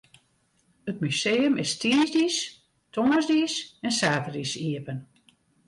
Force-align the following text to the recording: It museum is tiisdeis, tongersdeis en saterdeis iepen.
It 0.91 0.97
museum 1.03 1.55
is 1.63 1.73
tiisdeis, 1.81 2.37
tongersdeis 2.93 3.55
en 3.85 3.91
saterdeis 3.99 4.53
iepen. 4.67 4.99